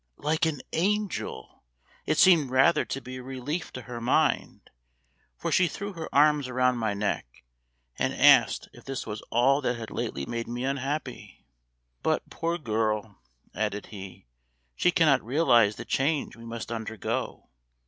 "Like 0.17 0.47
an 0.47 0.63
angel! 0.73 1.63
It 2.07 2.17
seemed 2.17 2.49
rather 2.49 2.85
to 2.85 2.99
be 2.99 3.17
a 3.17 3.21
relief 3.21 3.71
to 3.73 3.83
her 3.83 4.01
mind, 4.01 4.71
for 5.37 5.51
she 5.51 5.67
threw 5.67 5.93
her 5.93 6.09
arms 6.11 6.47
around 6.47 6.77
my 6.77 6.95
neck, 6.95 7.43
and 7.99 8.11
asked 8.11 8.67
if 8.73 8.83
this 8.83 9.05
was 9.05 9.21
all 9.29 9.61
that 9.61 9.75
had 9.75 9.91
lately 9.91 10.25
made 10.25 10.47
me 10.47 10.63
unhappy. 10.65 11.45
But, 12.01 12.31
poor 12.31 12.57
girl," 12.57 13.21
added 13.53 13.85
he, 13.93 14.25
"she 14.75 14.89
cannot 14.89 15.23
realize 15.23 15.75
the 15.75 15.85
change 15.85 16.35
we 16.35 16.45
must 16.45 16.71
undergo. 16.71 17.49